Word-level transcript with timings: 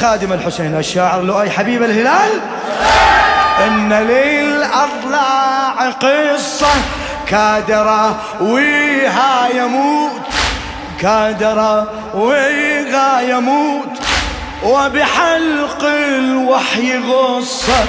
لخادم 0.00 0.32
الحسين 0.32 0.78
الشاعر 0.78 1.22
لؤي 1.22 1.50
حبيب 1.50 1.82
الهلال. 1.82 2.30
إن 3.66 3.92
للأضلاع 3.92 5.90
قصة 5.90 6.66
كادرة 7.26 8.16
ويها 8.40 9.48
يموت 9.54 10.20
كادرة 11.00 11.88
ويها 12.14 13.20
يموت. 13.20 13.98
وبحلق 14.64 15.84
الوحي 15.84 16.98
غصة 16.98 17.84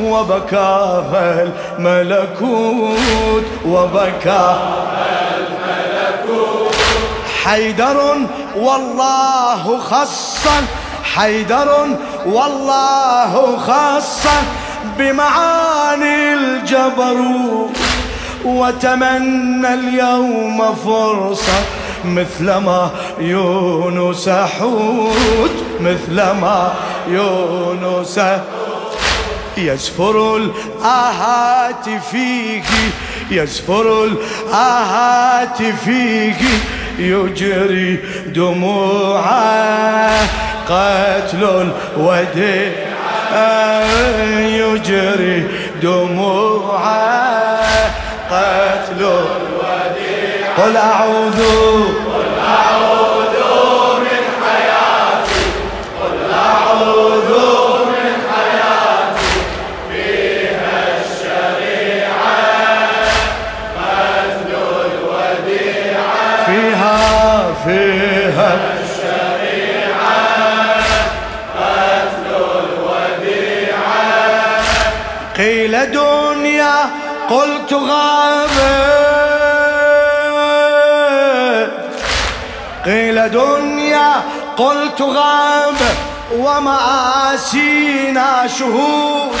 وبكاها 0.00 1.48
الملكوت 1.78 3.44
وبكاها 3.66 4.86
الملكوت 5.36 6.74
حيدر 7.44 8.16
والله 8.56 9.78
خصا 9.78 10.62
حيدر 11.16 11.96
والله 12.26 13.56
خصا 13.58 14.42
بمعاني 14.98 16.34
الجبروت 16.34 17.70
وتمنى 18.44 19.74
اليوم 19.74 20.74
فرصة 20.74 21.64
مثلما 22.04 22.90
يونس 23.18 24.28
حوت 24.28 25.64
مثلما 25.80 26.74
يونس 27.08 28.20
يسفر 29.56 30.36
الآهات 30.36 31.88
فيك 32.10 32.64
يسفر 33.30 34.04
الآهات 34.04 35.62
فيك 35.84 36.36
يجري 36.98 37.96
دموعه 38.26 39.26
قتل 40.68 41.42
الوديع 41.96 42.72
يجري 44.40 45.46
دموعه 45.82 46.95
قيل 75.38 75.90
دنيا 75.92 76.90
قلت 77.30 77.72
غابت. 77.72 78.56
قيل 82.84 83.30
دنيا 83.30 84.12
قلت 84.56 85.02
غاب 85.02 85.74
ومآسينا 86.38 88.28
شهود. 88.58 89.36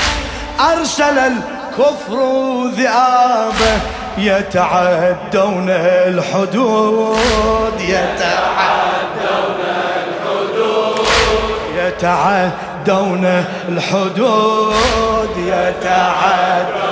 أرسل 0.72 1.18
الكفر 1.18 2.18
ذئابه 2.66 3.80
يتعدون 4.18 5.70
الحدود. 6.08 7.80
يتعدون 7.80 8.85
يتعدون 11.96 13.44
الحدود 13.68 15.36
يتعدون 15.36 16.86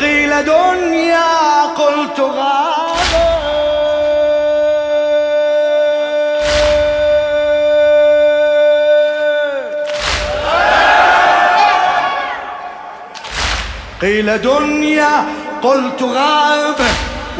قيل 0.00 0.44
دنيا 0.44 1.62
قلت 1.76 2.20
غاب 2.20 2.96
قيل 14.02 14.42
دنيا 14.42 15.24
قلت 15.62 16.02
غاب 16.02 16.80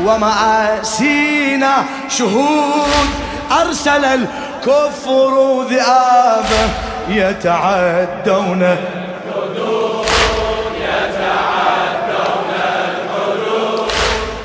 ومآسينا 0.04 1.84
شهود. 2.08 3.26
أرسل 3.52 4.26
الكفر 4.66 5.62
ذئابه 5.70 6.68
يتعدون. 7.08 8.76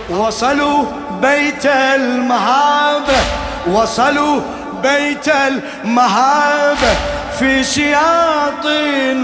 وصلوا 0.09 0.83
بيت 1.21 1.65
المهابة 1.65 3.19
وصلوا 3.67 4.41
بيت 4.83 5.27
المهابة 5.27 6.95
في 7.39 7.63
سياط 7.63 8.65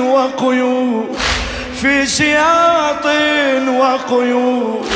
وقيود 0.01 1.17
في 1.81 2.05
سياط 2.05 3.05
وقيود. 3.79 4.87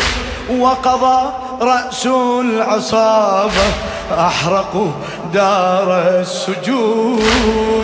وقضى 0.59 1.33
رأس 1.61 2.05
العصابة 2.41 3.67
أحرقوا 4.17 4.91
دار 5.33 6.19
السجود. 6.19 7.23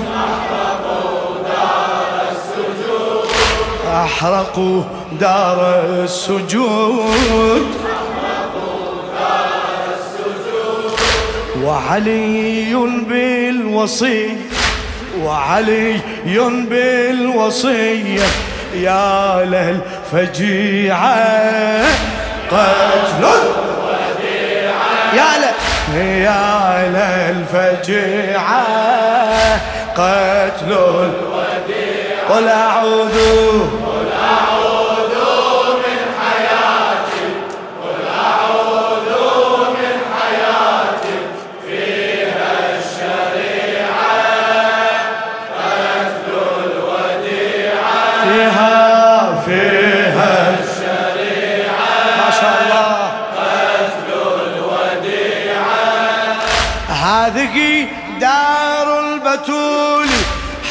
أحرقوا 0.06 1.22
دار 1.44 2.32
السجود. 2.32 3.30
أحرقوا 3.94 4.84
دار 5.20 5.84
السجود 6.04 7.68
وعلي 11.64 12.74
بالوصية 13.10 14.38
وعلي 15.24 16.00
بالوصية 16.70 18.26
يا 18.74 19.46
للفجيعة 20.14 21.08
قتل. 22.52 23.24
يا 25.14 25.32
ل 25.42 25.98
يا 25.98 26.44
للفجيعة 26.96 28.66
قتل. 29.96 30.72
قل 32.30 32.48
أعوذ 32.48 33.18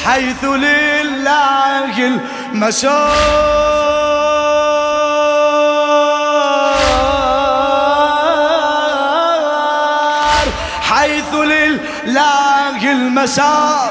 حيث 0.07 0.45
لله 0.45 1.99
المسار. 1.99 3.07
حيث 10.81 11.35
لله 11.35 12.93
المسار. 12.93 13.91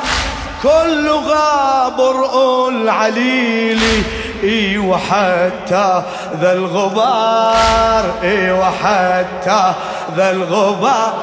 كل 0.63 1.09
غابر 1.09 2.67
العليل. 2.67 4.03
إي 4.43 4.77
وحتى 4.77 6.03
ذا 6.41 6.53
الغبار. 6.53 8.13
إي 8.23 8.51
وحتى 8.51 9.73
ذا 10.15 10.31
الغبار. 10.31 11.13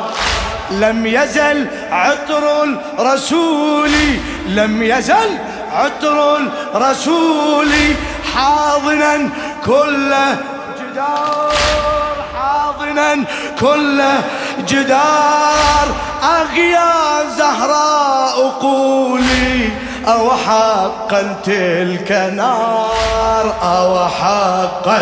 لم 0.81 1.07
يزل 1.07 1.67
عطر 1.93 2.65
الرسول 2.99 3.91
لم 4.47 4.83
يزل 4.83 5.39
عطر 5.73 6.37
الرسول 6.75 7.71
حاضنا 8.35 9.29
كل 9.65 10.15
جدار 10.81 12.15
حاضنا 12.35 13.25
كل 13.61 14.03
جدار. 14.69 15.89
أغيا 16.23 16.91
زهراء 17.39 18.49
قولي 18.49 19.71
أو 20.07 20.31
حقا 20.31 21.37
تلك 21.45 22.13
نار 22.37 23.55
أو 23.63 24.09
حقا 24.09 25.01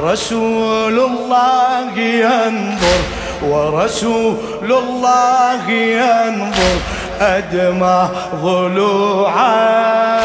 ورسول 0.00 0.98
الله 0.98 1.98
ينظر 1.98 3.00
ورسول 3.42 4.36
الله 4.72 5.70
ينظر 5.70 6.78
أدمى 7.20 8.08
ضلوعه 8.34 10.20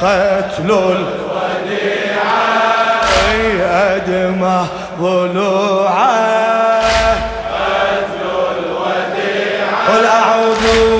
قتل 0.00 0.70
الوديعة 0.70 1.10
أدمى 3.70 4.66
ضلوعه 5.00 6.10
قتل 7.52 8.24
الوديعة 8.56 9.96
قل 9.96 10.04
أعوذ 10.06 10.99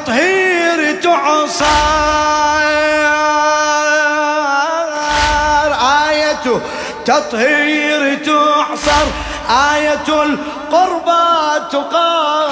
التطهير 0.00 1.00
تعصر. 1.02 1.64
آية 6.08 6.60
تطهير 7.04 8.18
تعصر. 8.24 9.06
آية 9.74 10.08
القربى 10.22 11.28
تقام 11.72 12.50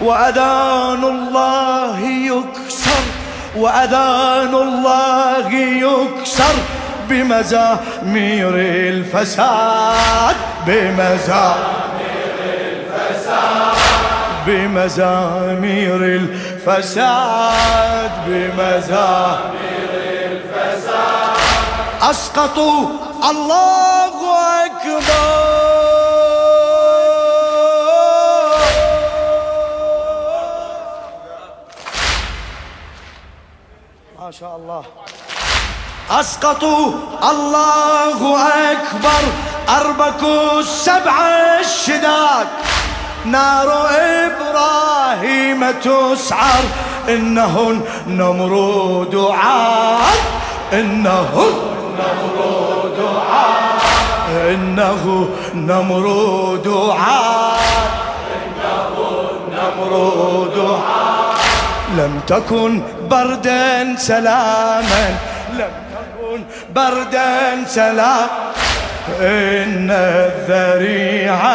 وأذان 0.00 1.04
الله 1.04 1.98
يكسر. 2.00 3.04
وأذان 3.56 4.54
الله 4.54 5.50
يكسر 5.54 6.54
بمزامير 7.08 8.54
الفساد. 8.88 10.36
بمزامير 10.66 11.83
بمزامير 14.46 16.04
الفساد 16.04 18.10
بمزامير 18.26 19.90
الفساد. 20.30 21.36
أسقطوا 22.02 22.88
الله 23.30 24.14
أكبر. 24.64 25.54
ما 34.18 34.30
شاء 34.30 34.56
الله. 34.56 34.84
أسقطوا 36.10 36.92
الله 37.30 38.20
أكبر. 38.72 39.22
أربكوا 39.68 40.60
السبع 40.60 41.16
الشداد. 41.60 42.46
نار 43.24 43.88
إبراهيم 44.26 45.70
تسعر 45.70 46.64
إنهن 47.08 47.80
نمرود 48.08 49.30
عاد 49.32 50.18
إنهن 50.72 51.52
نمرود 51.98 52.98
عاد 53.30 54.54
إنه 54.54 55.28
نمرود 55.54 56.68
عاد 56.98 57.90
إنه 58.36 58.94
نمرود 59.54 60.58
عاد 60.58 61.34
لم 61.98 62.20
تكن 62.26 62.82
بردا 63.10 63.96
سلاما 63.98 65.16
لم 65.58 65.70
تكن 65.94 66.42
بردا 66.74 67.64
سلاما 67.66 68.28
إن 69.20 69.90
الذريعة 69.90 71.54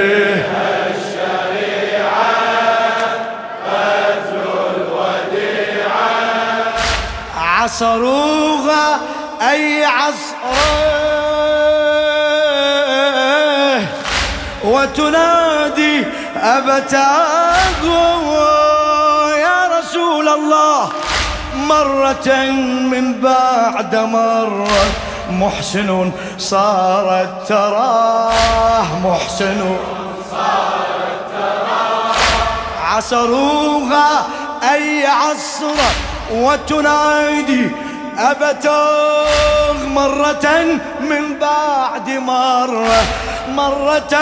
عصروها 7.71 8.99
أي 9.41 9.85
عصرة. 9.85 10.51
وتنادي 14.63 16.05
أبتاه 16.35 17.83
يا 19.37 19.79
رسول 19.79 20.29
الله. 20.29 20.89
مرة 21.55 22.51
من 22.91 23.21
بعد 23.21 23.95
مرة 23.95 24.85
محسن 25.31 26.11
صارت 26.37 27.47
تراه 27.47 28.85
محسن 29.03 29.77
صارت 30.31 31.23
تراه. 31.31 32.15
عصروها 32.83 34.25
أي 34.73 35.07
عصرة. 35.07 36.10
وتنادي 36.31 37.69
أبتغ 38.17 39.85
مرة 39.87 40.45
من 41.01 41.39
بعد 41.41 42.09
مرة 42.09 43.01
مرة 43.55 44.15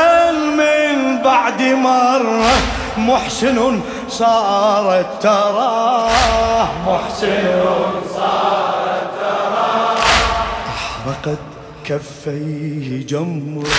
من 0.58 1.22
بعد 1.24 1.62
مرة. 1.62 2.52
محسن 2.98 3.82
صارت 4.10 5.08
تراه 5.22 6.68
محسن 6.88 7.62
صارت 8.16 9.10
تراه. 9.20 9.96
أحرقت 10.76 11.40
كفيه 11.86 13.08
جمرة 13.08 13.70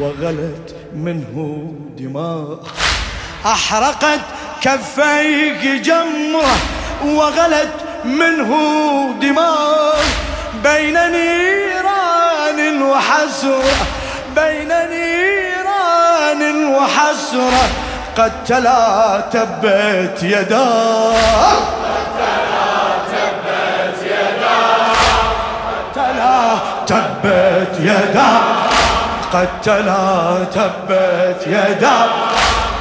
وغلت 0.00 0.74
منه 0.94 1.34
دماء. 1.98 2.58
أحرقت 3.46 4.20
كفيه 4.60 5.82
جمرة 5.82 6.56
وغلت 7.04 7.72
منه 8.04 8.50
دماء 9.20 9.96
بين 10.64 10.94
نيران 11.10 12.82
وحسرة 12.82 13.76
بين 14.36 14.68
نيران 14.90 16.64
وحسرة 16.74 17.68
قد 18.16 18.32
تلا 18.46 19.22
تبت 19.32 20.22
يداه 20.22 21.58
تلا 25.94 26.58
تبت 26.86 27.80
يدا. 27.80 28.40
قد 29.32 29.48
تلا 29.62 30.44
تبت 30.54 31.46
يدا. 31.46 32.08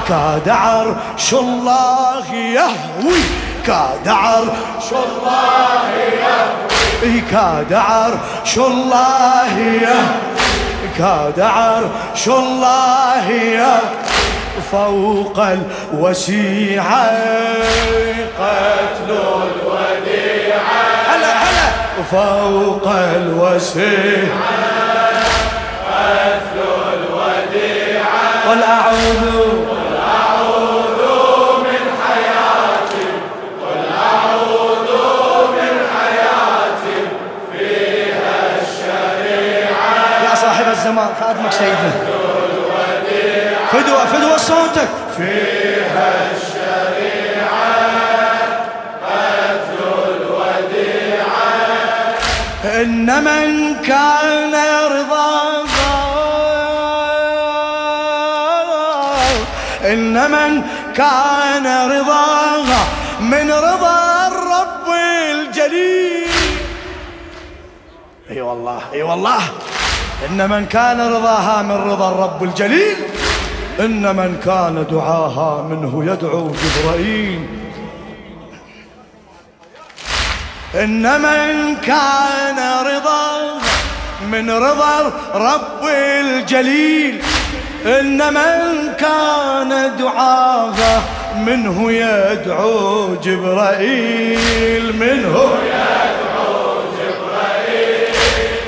كاد 0.08 0.50
عرش 0.50 1.34
الله 1.34 2.34
يهوي 2.36 3.24
كاد 3.68 4.08
عرش 4.08 4.92
الله 4.92 5.90
يهوي 5.98 7.22
كاد 7.32 7.74
عرش 7.74 8.58
الله 8.58 9.58
يهوي 9.60 10.90
كاد 10.98 11.40
عرش 11.40 12.28
الله 12.28 13.30
يهوي 13.32 13.80
فوق 14.72 15.40
الوسيعة 15.40 17.12
قتل 18.40 19.10
الوديعة 19.10 20.84
هلا 21.08 21.34
هلا. 21.34 22.04
فوق 22.12 22.88
الوسيعة 22.88 24.54
قتل 25.90 26.60
الوديعة 26.94 28.50
قل 28.52 28.64
أعوذ 28.64 29.83
صوتك. 44.48 44.90
فيها 45.18 46.32
الشريعة 46.32 47.74
قتل 49.06 49.80
الوديعة. 50.16 51.54
إن 52.82 53.08
من 53.24 53.76
كان 53.82 54.54
يرضى 54.54 55.34
إن 59.94 60.32
من 60.32 60.64
كان 60.96 61.66
رضاها 61.92 62.88
من 63.20 63.52
رضا 63.52 64.28
الرب 64.28 64.88
الجليل. 65.32 66.30
أي 68.30 68.36
أيوة 68.36 68.50
والله 68.50 68.82
أي 68.94 68.98
أيوة 68.98 69.10
والله. 69.10 69.42
ان 70.30 70.50
من 70.50 70.66
كان 70.66 71.02
رضاها 71.02 71.62
من 71.62 71.92
رضا 71.92 72.12
الرب 72.12 72.44
الجليل. 72.44 72.98
إن 73.80 74.16
من 74.16 74.40
كان 74.46 74.86
دعاها 74.92 75.64
منه 75.64 76.06
يدعو 76.12 76.52
جبرائيل. 76.52 77.48
إن 80.76 81.22
من 81.22 81.76
كان 81.76 82.60
رضا 82.86 83.60
من 84.32 84.50
رضا 84.50 85.12
رب 85.34 85.88
الجليل. 85.88 87.22
إن 87.86 88.34
من 88.34 88.94
كان 89.00 89.96
دعاها 90.00 91.04
منه 91.38 91.92
يدعو 91.92 93.16
جبرائيل. 93.16 94.96
منه 94.96 95.36
يدعو 95.66 96.84
جبرائيل. 97.00 98.16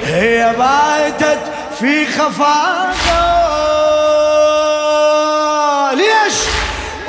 هي 0.05 0.53
باتت 0.57 1.39
في 1.79 2.05
خفاقة 2.05 3.04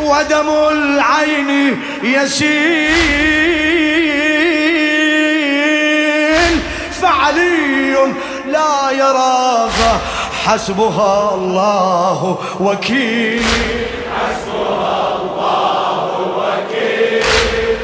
ودم 0.06 0.48
العين 0.72 1.80
يسيل 2.02 2.56
فعلي 7.02 7.96
لا 8.52 8.90
يراها 8.90 10.00
حسبها 10.44 11.34
الله 11.34 12.38
وكيل 12.60 13.42
حسبها 14.16 15.16
الله 15.22 16.10
وكيل. 16.38 17.24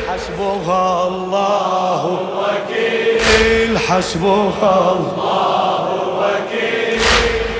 حسبها 0.09 1.09
الله 1.09 2.03
وكيل. 2.39 3.79
حسبها 3.79 4.93
الله 4.93 5.85
وكيل. 6.19 7.01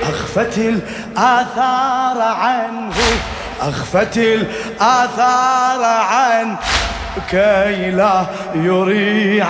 أخفت 0.03 0.59
الآثار 0.59 2.19
عنه 2.23 2.95
أخفت 3.69 4.17
الآثار 4.17 5.85
عنه 5.85 6.57
كي 7.31 7.91
لا 7.91 8.25
يريع 8.55 9.47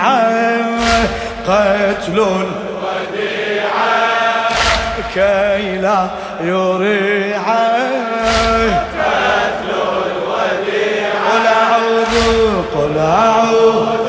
قتل 1.47 2.19
وديعا 2.19 3.63
كي 5.13 5.77
لا 5.77 6.07
يريع 6.41 7.41
قتل 8.93 9.69
الوديعا 10.05 11.23
قل 11.31 11.47
أعوذ 11.47 12.15
قل 12.75 12.97
أعوذ. 12.97 14.02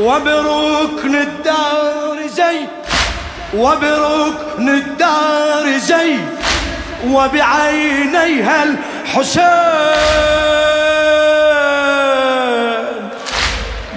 وبركن 0.00 1.14
الدار 1.14 2.26
زين 2.26 2.66
وبركن 3.56 4.68
الدار 4.68 5.78
زين 5.78 6.26
وبعينيها 7.06 8.62
الحسين. 8.62 9.90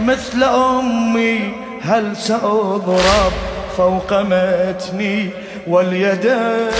مثل 0.01 0.43
أمي 0.43 1.53
هل 1.81 2.17
سأضرب 2.17 3.31
فوق 3.77 4.13
متني 4.13 5.29
واليدين 5.67 6.71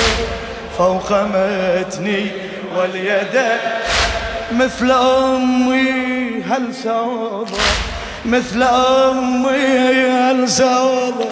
فوق 0.77 1.11
متني 1.11 2.31
واليدين 2.77 3.59
مثل 4.51 4.91
أمي 4.91 6.43
هل 6.49 6.75
سأضرب 6.83 7.47
مثل 8.25 8.63
أمي 8.63 10.47
سأضرب 10.47 11.31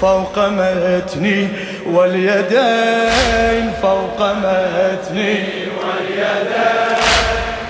فوق 0.00 0.38
متني 0.38 1.48
واليدين 1.86 3.72
فوق 3.82 4.20
متني 4.20 5.44
واليدين. 5.78 6.96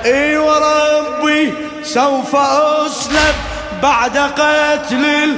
إي 0.04 0.36
وربي 0.36 1.54
سوف 1.82 2.36
اسلب 2.36 3.34
بعد 3.82 4.18
قتل 4.18 5.34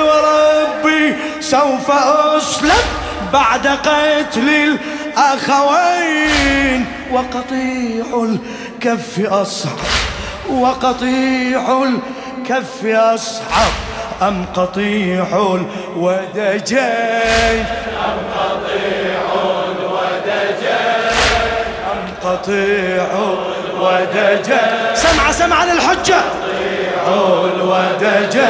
وربي 0.00 1.16
سوف 1.40 1.90
اسلب 1.90 3.07
بعد 3.32 3.66
قتل 3.66 4.48
الأخوين. 5.18 6.86
وقطيع 7.12 8.04
الكف 8.24 9.20
أصعب. 9.20 9.78
وقطيع 10.50 11.82
الكف 11.82 12.84
أصعب. 12.84 13.72
أم 14.22 14.44
قطيع 14.54 15.26
الودجين. 15.96 16.78
أم 18.04 18.18
قطيع 18.38 19.22
ودجال 19.92 21.12
أم 21.92 22.00
قطيع 22.30 23.06
الودجين. 23.64 24.94
سمع 24.94 25.32
سمع 25.32 25.64
للحجة. 25.64 26.20
الودجين. 27.08 28.47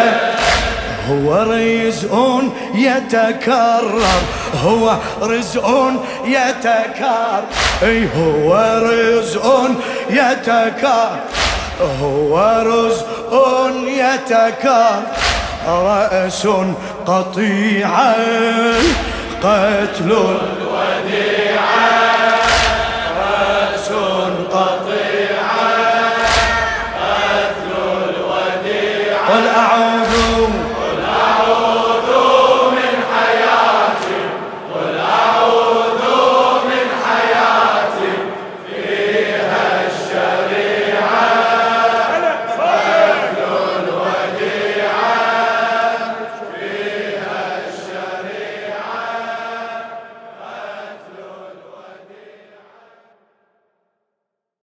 هو 1.11 1.43
رزق 1.43 2.43
يتكرر 2.75 4.23
هو 4.65 4.97
رزق 5.23 5.93
يتكرر. 6.25 7.43
أي 7.83 8.09
هو 8.17 8.81
رزق 8.83 9.71
يتكرر 10.11 11.19
هو 12.01 12.63
رزق 12.67 13.33
يتكرر. 13.87 15.03
رأس 15.69 16.47
قطيعا 17.07 18.15
قتل 19.43 20.11
الوديعة 20.13 21.49
رأس 23.21 23.89
قطيعا 24.53 25.75
قتل 27.01 27.73
الوديعة 28.09 29.29